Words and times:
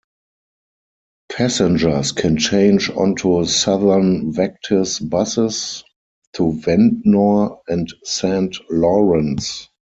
Passengers 1.31 2.11
can 2.11 2.35
change 2.35 2.89
onto 2.89 3.45
Southern 3.45 4.33
Vectis 4.33 4.99
buses 4.99 5.83
to 6.33 6.53
Ventnor 6.53 7.59
and 7.67 7.87
Saint 8.03 8.57
Lawrence. 8.71 9.67